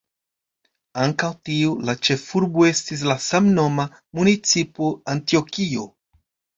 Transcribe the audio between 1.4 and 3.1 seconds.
tio, la ĉefurbo estis